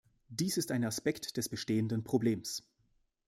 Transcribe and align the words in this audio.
Dies 0.29 0.57
ist 0.57 0.71
ein 0.71 0.83
Aspekt 0.83 1.37
des 1.37 1.47
bestehenden 1.47 2.03
Problems. 2.03 2.63